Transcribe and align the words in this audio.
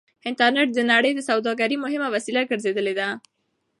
انټرنټ 0.29 0.69
د 0.75 0.79
نړۍ 0.91 1.11
د 1.15 1.19
سوداګرۍ 1.29 1.77
مهمه 1.85 2.07
وسيله 2.15 2.41
ګرځېدلې 2.51 2.93
ده. 2.99 3.07